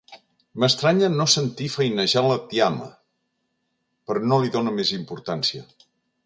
[0.61, 2.87] M'estranya no sentir feinejar la tiama,
[4.09, 5.65] però no li dono més importància.